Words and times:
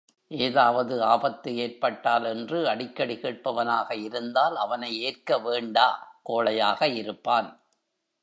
ஏதாவது 0.31 1.03
ஆபத்து 1.03 1.49
ஏற்பட்டால் 1.55 2.23
என்று 2.23 2.67
அடிக்கடி 2.67 3.17
கேட்பவனாக 3.17 3.95
இருந்தால் 3.95 4.55
அவனை 4.55 5.01
ஏற்க 5.01 5.37
வேண்டா 5.39 5.87
கோழையாக 6.29 6.81
இருப்பான். 6.93 7.49